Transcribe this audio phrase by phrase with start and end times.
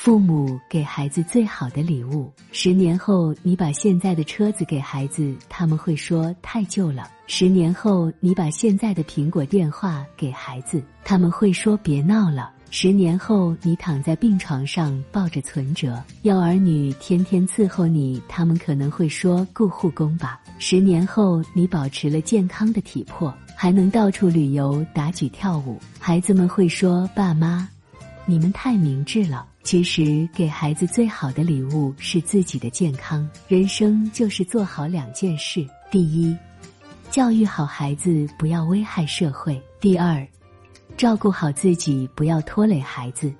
[0.00, 2.32] 父母给孩子最好的礼物。
[2.52, 12.52] 十年后，你把现在的车子给孩子，他们会说太旧了；十年后，你把现在的苹果电话给孩子，他们会说别闹了。
[12.70, 20.40] 十年后，你躺在病床上抱着存折，要儿女天天伺候你，他们可能会说雇护工吧。
[20.60, 27.68] 十年后，你保持了健康的体魄，还能到处旅游、打举跳舞，孩子们会说爸妈，
[28.30, 29.48] 你们太明智了。
[29.62, 33.26] 其实，给孩子最好的礼物是自己的健康。
[33.48, 36.36] 人生就是做好两件事：第一，
[37.10, 40.26] 教育好孩子，不要危害社会；第二。
[40.94, 43.32] 照顾好自己，不要拖累孩子。